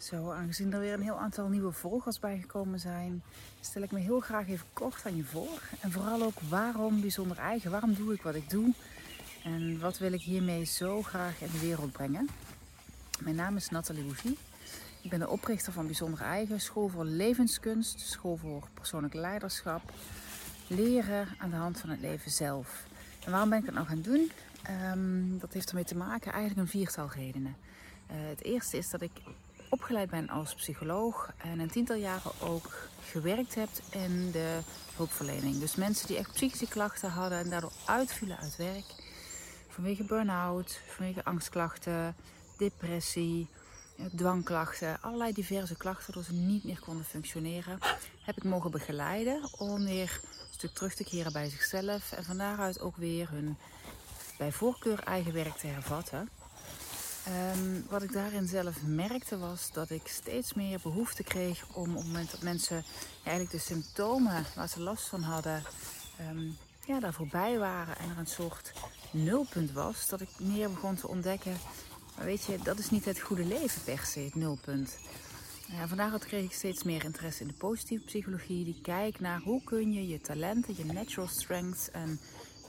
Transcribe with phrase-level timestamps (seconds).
[0.00, 3.22] Zo, aangezien er weer een heel aantal nieuwe volgers bijgekomen zijn,
[3.60, 5.62] stel ik me heel graag even kort aan je voor.
[5.80, 8.72] En vooral ook waarom bijzonder eigen, waarom doe ik wat ik doe
[9.44, 12.28] en wat wil ik hiermee zo graag in de wereld brengen.
[13.20, 14.38] Mijn naam is Nathalie Bougie.
[15.00, 19.92] Ik ben de oprichter van Bijzonder Eigen, school voor levenskunst, school voor persoonlijk leiderschap,
[20.66, 22.84] leren aan de hand van het leven zelf.
[23.24, 24.30] En waarom ben ik dat nou gaan doen?
[24.62, 27.56] Ehm, dat heeft ermee te maken eigenlijk een viertal redenen.
[28.10, 29.10] Uh, het eerste is dat ik
[29.70, 34.58] opgeleid ben als psycholoog en een tiental jaren ook gewerkt heb in de
[34.96, 35.58] hulpverlening.
[35.58, 38.84] Dus mensen die echt psychische klachten hadden en daardoor uitvielen uit werk.
[39.68, 42.16] Vanwege burn-out, vanwege angstklachten,
[42.58, 43.48] depressie,
[44.16, 47.78] dwangklachten, allerlei diverse klachten, waardoor ze niet meer konden functioneren,
[48.22, 52.36] heb ik mogen begeleiden om weer een stuk terug te keren bij zichzelf en van
[52.36, 53.56] daaruit ook weer hun
[54.38, 56.28] bij voorkeur eigen werk te hervatten.
[57.28, 61.96] Um, wat ik daarin zelf merkte was dat ik steeds meer behoefte kreeg om op
[61.96, 62.84] het moment dat mensen
[63.24, 65.62] eigenlijk de symptomen waar ze last van hadden,
[66.30, 68.72] um, ja, daar voorbij waren en er een soort
[69.10, 71.56] nulpunt was, dat ik meer begon te ontdekken.
[72.16, 74.98] Maar weet je, dat is niet het goede leven per se, het nulpunt.
[75.66, 79.64] Ja, vandaar kreeg ik steeds meer interesse in de positieve psychologie, die kijkt naar hoe
[79.64, 82.20] kun je je talenten, je natural strengths en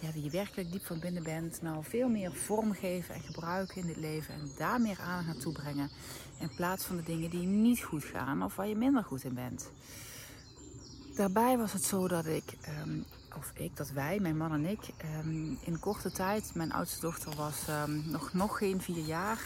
[0.00, 3.86] ja, die je werkelijk diep van binnen bent, nou veel meer vormgeven en gebruiken in
[3.86, 5.90] dit leven en daar meer aandacht naartoe brengen.
[6.38, 9.34] In plaats van de dingen die niet goed gaan of waar je minder goed in
[9.34, 9.70] bent.
[11.14, 12.98] Daarbij was het zo dat ik, ehm,
[13.36, 17.36] of ik, dat wij, mijn man en ik, ehm, in korte tijd, mijn oudste dochter
[17.36, 19.38] was um, nog, nog geen vier jaar.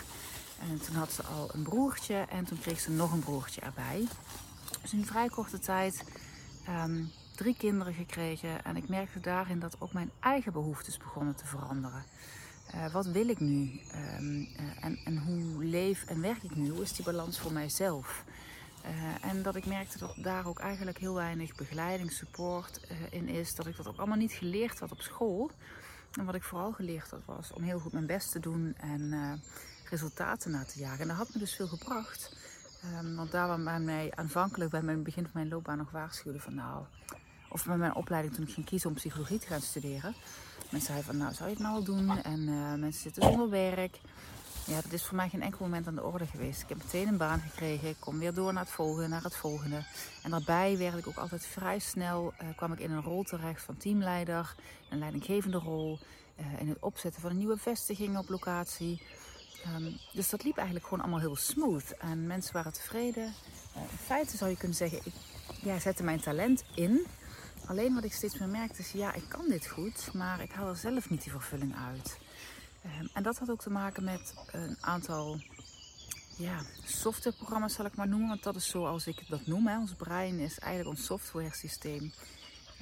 [0.60, 4.06] En toen had ze al een broertje en toen kreeg ze nog een broertje erbij.
[4.82, 6.05] Dus in vrij korte tijd
[7.35, 12.05] drie kinderen gekregen en ik merkte daarin dat ook mijn eigen behoeftes begonnen te veranderen.
[12.75, 13.81] Uh, wat wil ik nu?
[14.19, 16.69] Um, uh, en, en, hoe leef en werk ik nu?
[16.69, 18.25] Hoe is die balans voor mijzelf?
[18.85, 23.55] Uh, en dat ik merkte dat daar ook eigenlijk heel weinig begeleiding, support in is.
[23.55, 25.50] Dat ik dat ook allemaal niet geleerd had op school.
[26.19, 29.43] En wat ik vooral geleerd had was om heel goed mijn best te doen en
[29.91, 31.00] resultaten na te jagen.
[31.00, 32.37] En dat had me dus veel gebracht.
[33.00, 36.55] Um, want daar waar mij aanvankelijk bij mijn begin van mijn loopbaan nog waarschuwde van
[36.55, 36.84] nou,
[37.54, 40.15] of met mijn opleiding toen ik ging kiezen om psychologie te gaan studeren.
[40.70, 42.22] Mensen zeiden van, nou zou je het nou al doen?
[42.22, 44.00] En uh, mensen zitten zonder werk.
[44.66, 46.62] Ja, dat is voor mij geen enkel moment aan de orde geweest.
[46.62, 47.88] Ik heb meteen een baan gekregen.
[47.88, 49.84] Ik kom weer door naar het volgende, naar het volgende.
[50.22, 53.62] En daarbij werd ik ook altijd vrij snel, uh, kwam ik in een rol terecht
[53.62, 54.54] van teamleider.
[54.91, 55.98] Een leidinggevende rol.
[56.41, 59.03] Uh, in het opzetten van een nieuwe vestiging op locatie.
[59.76, 61.97] Um, dus dat liep eigenlijk gewoon allemaal heel smooth.
[61.98, 63.34] En mensen waren tevreden.
[63.75, 65.12] in feite zou je kunnen zeggen, ik
[65.62, 67.06] ja, zette mijn talent in.
[67.66, 70.69] Alleen wat ik steeds meer merkte is, ja, ik kan dit goed, maar ik haal
[70.69, 72.19] er zelf niet die vervulling uit.
[72.84, 75.41] Um, en dat had ook te maken met een aantal
[76.36, 78.28] ja, softwareprogramma's, zal ik maar noemen.
[78.28, 79.66] Want dat is zoals ik dat noem.
[79.66, 79.78] Hè.
[79.78, 82.12] Ons brein is eigenlijk ons software systeem.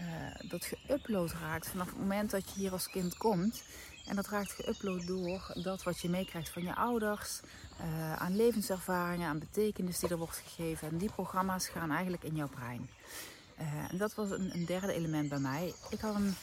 [0.00, 3.62] Uh, dat geüpload raakt vanaf het moment dat je hier als kind komt.
[4.06, 7.40] En dat raakt geüpload door dat wat je meekrijgt van je ouders,
[7.80, 10.88] uh, aan levenservaringen, aan betekenis die er wordt gegeven.
[10.88, 12.88] En die programma's gaan eigenlijk in jouw brein.
[13.62, 15.74] Uh, en dat was een, een, derde element bij mij.
[15.90, 16.34] Ik had een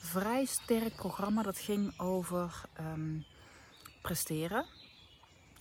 [0.00, 3.24] vrij sterk programma dat ging over um,
[4.02, 4.64] presteren,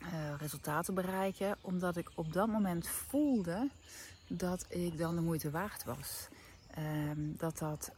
[0.01, 3.69] uh, resultaten bereiken, omdat ik op dat moment voelde
[4.27, 6.27] dat ik dan de moeite waard was.
[6.77, 7.91] Um, dat dat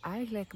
[0.00, 0.54] eigenlijk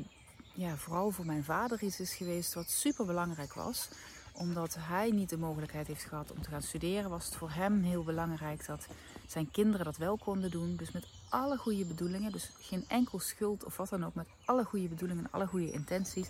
[0.54, 3.88] ja, vooral voor mijn vader iets is geweest wat super belangrijk was
[4.36, 7.82] omdat hij niet de mogelijkheid heeft gehad om te gaan studeren, was het voor hem
[7.82, 8.86] heel belangrijk dat
[9.26, 10.76] zijn kinderen dat wel konden doen.
[10.76, 14.64] Dus met alle goede bedoelingen, dus geen enkel schuld of wat dan ook, met alle
[14.64, 16.28] goede bedoelingen en alle goede intenties,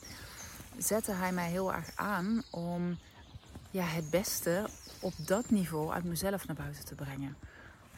[0.79, 2.99] zette hij mij heel erg aan om
[3.71, 4.69] ja, het beste
[5.01, 7.37] op dat niveau uit mezelf naar buiten te brengen.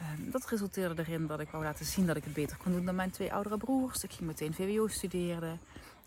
[0.01, 2.85] Um, dat resulteerde erin dat ik wou laten zien dat ik het beter kon doen
[2.85, 4.03] dan mijn twee oudere broers.
[4.03, 5.59] Ik ging meteen VWO studeren.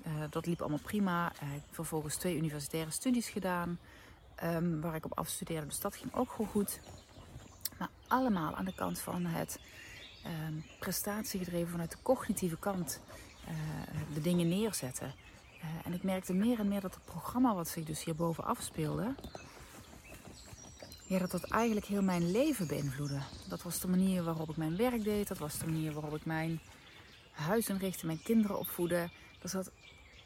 [0.07, 1.33] Uh, dat liep allemaal prima.
[1.43, 3.79] Uh, ik heb vervolgens twee universitaire studies gedaan.
[4.45, 5.67] Um, waar ik op afstudeerde.
[5.67, 6.81] Dus dat ging ook gewoon goed.
[7.79, 9.59] Maar allemaal aan de kant van het
[10.27, 13.01] um, prestatiegedreven vanuit de cognitieve kant
[13.49, 13.55] uh,
[14.15, 15.15] de dingen neerzetten.
[15.85, 19.15] en ik merkte meer en meer dat het programma wat zich dus hierboven afspeelde,
[21.11, 23.19] ja, dat dat eigenlijk heel mijn leven beïnvloedde.
[23.49, 25.29] Dat was de manier waarop ik mijn werk deed.
[25.29, 26.61] Dat was de manier waarop ik mijn
[27.31, 29.11] huis inrichtte, mijn kinderen opvoedde.
[29.43, 29.71] Er zat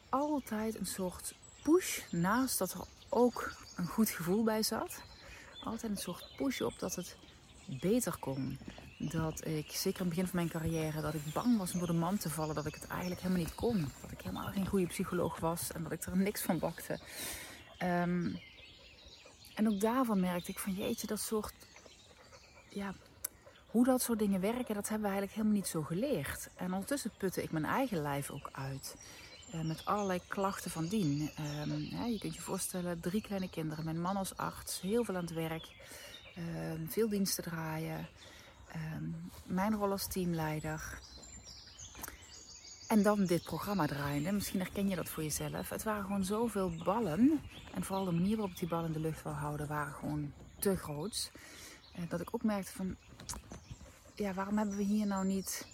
[0.08, 5.02] altijd een soort push naast dat er ook een goed gevoel bij zat.
[5.62, 7.16] Altijd een soort push op dat het
[7.66, 8.58] beter kon.
[9.10, 11.88] Dat ik, zeker in het begin van mijn carrière, dat ik bang was om door
[11.88, 12.54] de man te vallen.
[12.54, 13.80] Dat ik het eigenlijk helemaal niet kon.
[14.00, 16.98] Dat ik helemaal geen goede psycholoog was en dat ik er niks van bakte.
[17.82, 18.40] Um,
[19.54, 21.52] en ook daarvan merkte ik van jeetje, dat soort
[22.68, 22.94] ja,
[23.66, 26.48] hoe dat soort dingen werken, dat hebben we eigenlijk helemaal niet zo geleerd.
[26.56, 28.96] En ondertussen putte ik mijn eigen lijf ook uit.
[29.54, 31.30] Uh, met allerlei klachten van dien.
[31.90, 35.24] Ja, je kunt je voorstellen, drie kleine kinderen, mijn man als arts, heel veel aan
[35.24, 35.68] het werk,
[36.38, 38.08] um, veel diensten draaien,
[38.74, 40.98] um, mijn rol als teamleider.
[42.88, 44.34] En dan dit programma draaien.
[44.34, 45.68] Misschien herken je dat voor jezelf.
[45.68, 47.40] Het waren gewoon zoveel ballen.
[47.74, 50.76] En vooral de manier waarop die ballen in de lucht wil houden, waren gewoon te
[50.76, 51.30] groot.
[51.98, 52.96] Uh, dat ik ook merkte van,
[54.14, 55.66] ja, waarom hebben we hier nou niet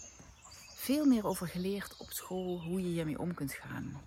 [0.75, 4.01] veel meer over geleerd op school hoe je hiermee om kunt gaan?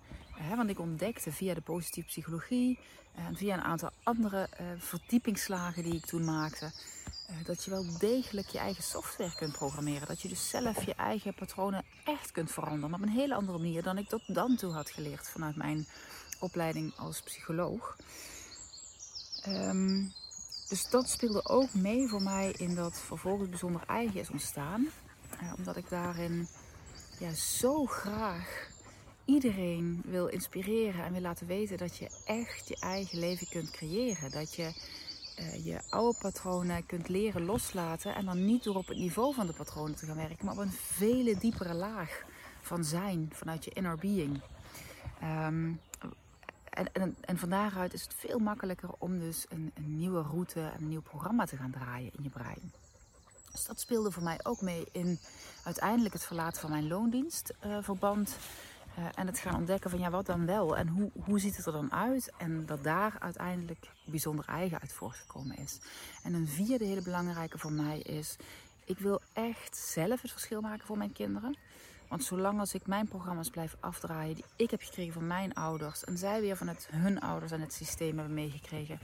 [0.56, 2.78] want ik ontdekte via de positieve psychologie
[3.14, 6.72] en via een aantal andere uh, verdiepingsslagen die ik toen maakte,
[7.44, 10.08] dat je wel degelijk je eigen software kunt programmeren.
[10.08, 12.90] Dat je dus zelf je eigen patronen echt kunt veranderen.
[12.90, 15.86] Maar op een hele andere manier dan ik tot dan toe had geleerd vanuit mijn
[16.40, 17.96] opleiding als psycholoog.
[19.48, 20.12] Um,
[20.68, 24.88] dus dat speelde ook mee voor mij in dat vervolgens bijzonder eigen is ontstaan.
[25.42, 26.48] Uh, omdat ik daarin
[27.18, 28.68] ja, zo graag
[29.24, 34.30] iedereen wil inspireren en wil laten weten dat je echt je eigen leven kunt creëren.
[34.30, 34.72] Dat je
[35.38, 39.46] uh, je oude patronen kunt leren loslaten en dan niet door op het niveau van
[39.46, 42.22] de patronen te gaan werken, maar op een vele diepere laag
[42.60, 44.40] van zijn, vanuit je inner being.
[45.22, 45.80] Um,
[46.74, 50.80] en, en, van daaruit is het veel makkelijker om dus een, een, nieuwe route en
[50.80, 52.72] een nieuw programma te gaan draaien in je brein.
[53.52, 55.18] Dus dat speelde voor mij ook mee in
[55.64, 58.36] uiteindelijk het verlaten van mijn loondienstverband.
[58.98, 61.66] Uh, en het gaan ontdekken van ja, wat dan wel en hoe, hoe ziet het
[61.66, 62.32] er dan uit?
[62.38, 65.78] En dat daar uiteindelijk bijzonder eigen uit voortgekomen is.
[66.22, 68.36] En een vierde hele belangrijke voor mij is,
[68.84, 71.56] ik wil echt zelf het verschil maken voor mijn kinderen.
[72.08, 76.04] Want zolang als ik mijn programma's blijf afdraaien die ik heb gekregen van mijn ouders
[76.04, 78.98] en zij weer vanuit hun ouders en het systeem hebben meegekregen,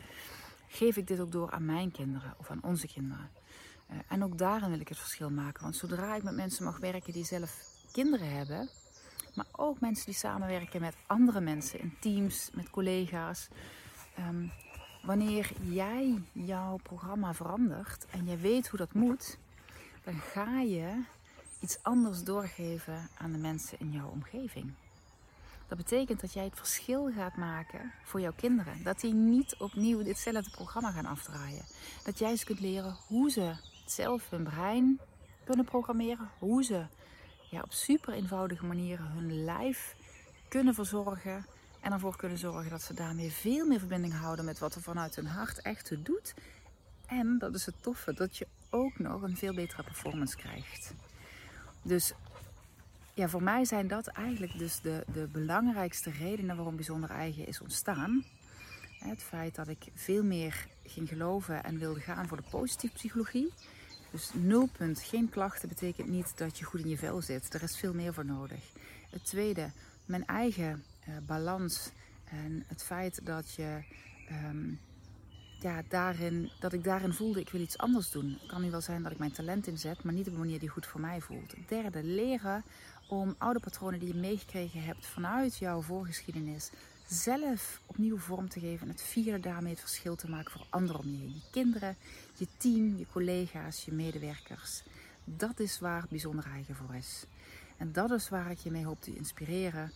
[0.69, 3.31] geef ik dit ook door aan mijn kinderen of aan onze kinderen.
[3.91, 5.63] Uh, en ook daarin wil ik het verschil maken.
[5.63, 7.57] Want zodra ik met mensen mag werken die zelf
[7.93, 8.69] kinderen hebben,
[9.41, 13.49] maar ook mensen die samenwerken met andere mensen in teams, met collega's.
[14.19, 14.53] Um,
[15.03, 19.39] wanneer jij jouw programma verandert en je weet hoe dat moet,
[20.05, 21.03] dan ga je
[21.61, 24.73] iets anders doorgeven aan de mensen in jouw omgeving.
[25.69, 28.83] Dat betekent dat jij het verschil gaat maken voor jouw kinderen.
[28.83, 31.65] Dat die niet opnieuw ditzelfde programma gaan afdraaien.
[32.05, 33.53] Dat jij ze kunt leren hoe ze
[33.87, 35.01] zelf hun brein
[35.45, 36.31] kunnen programmeren.
[36.39, 36.87] Hoe ze
[37.51, 39.97] ja, op super eenvoudige manieren hun lijf
[40.49, 41.47] kunnen verzorgen.
[41.81, 45.17] En ervoor kunnen zorgen dat ze daarmee veel meer verbinding houden met wat er vanuit
[45.17, 46.35] hun hart echt doet.
[47.07, 50.95] En dat is het toffe, dat je ook nog een veel betere performance krijgt.
[51.83, 52.13] Dus
[53.15, 57.61] ja, voor mij zijn dat eigenlijk dus de, de belangrijkste redenen waarom bijzonder eigen is
[57.61, 58.25] ontstaan.
[58.99, 63.53] Het feit dat ik veel meer ging geloven en wilde gaan voor de positieve psychologie.
[64.11, 67.55] Dus nulpunt, geen klachten, betekent niet dat je goed in je vel zit.
[67.55, 68.73] Er is veel meer voor nodig.
[69.11, 69.71] Het tweede,
[70.05, 71.91] mijn eigen uh, balans
[72.25, 73.83] en het feit dat je
[74.31, 74.79] um,
[75.61, 78.37] ja, daarin, dat ik daarin voelde, ik wil iets anders doen.
[78.41, 80.59] Het kan nu wel zijn dat ik mijn talent inzet, maar niet op een manier
[80.59, 81.51] die goed voor mij voelt.
[81.51, 82.65] Het derde, leren
[83.09, 86.71] om oude patronen die je meegekregen hebt vanuit jouw voorgeschiedenis
[87.11, 88.87] zelf opnieuw vorm te geven.
[88.87, 91.35] En het vierde, daarmee het verschil te maken voor anderen om je.
[91.35, 91.97] Je kinderen,
[92.37, 94.83] je team, je collega's, je medewerkers.
[95.25, 97.25] Dat is waar bijzonder eigen voor is.
[97.77, 99.93] En dat is waar ik je mee hoop te inspireren.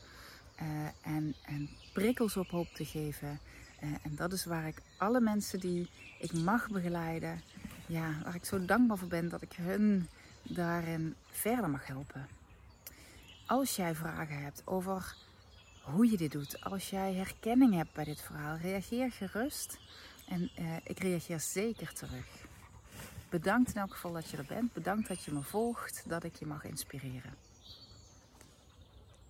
[0.63, 0.67] Uh,
[1.15, 3.41] en, en prikkels op hoop te geven.
[3.83, 7.43] Uh, en dat is waar ik alle mensen die ik mag begeleiden,
[7.87, 10.09] ja, waar ik zo dankbaar voor ben dat ik hun
[10.43, 12.27] daarin verder mag helpen.
[13.47, 15.17] Als jij vragen hebt over
[15.85, 19.79] hoe je dit doet, als jij herkenning hebt bij dit verhaal, reageer gerust
[20.29, 22.27] en uh, ik reageer zeker terug.
[23.29, 24.73] Bedankt in elk geval dat je er bent.
[24.73, 27.44] Bedankt dat je me volgt, dat ik je mag inspireren.